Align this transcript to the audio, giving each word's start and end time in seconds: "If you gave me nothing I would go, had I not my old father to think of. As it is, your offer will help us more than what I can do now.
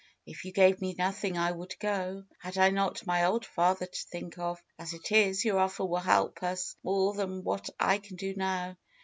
"If 0.25 0.45
you 0.45 0.51
gave 0.51 0.81
me 0.81 0.95
nothing 0.97 1.37
I 1.37 1.51
would 1.51 1.77
go, 1.77 2.23
had 2.39 2.57
I 2.57 2.71
not 2.71 3.05
my 3.05 3.25
old 3.25 3.45
father 3.45 3.85
to 3.85 4.05
think 4.11 4.39
of. 4.39 4.59
As 4.79 4.95
it 4.95 5.11
is, 5.11 5.45
your 5.45 5.59
offer 5.59 5.85
will 5.85 5.97
help 5.97 6.41
us 6.41 6.75
more 6.81 7.13
than 7.13 7.43
what 7.43 7.69
I 7.79 7.99
can 7.99 8.15
do 8.15 8.33
now. 8.35 8.77